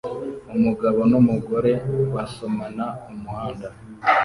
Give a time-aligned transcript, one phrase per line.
[0.57, 1.71] Umugabo n'umugore
[2.13, 3.67] basomana mumuhanda